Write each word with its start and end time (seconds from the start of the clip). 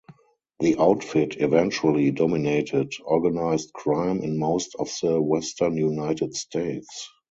The 0.61 0.77
Outfit 0.79 1.35
eventually 1.39 2.09
dominated 2.09 2.91
organized 3.05 3.71
crime 3.73 4.23
in 4.23 4.39
most 4.39 4.73
of 4.79 4.89
the 4.99 5.21
Western 5.21 5.77
United 5.77 6.33
States. 6.35 7.07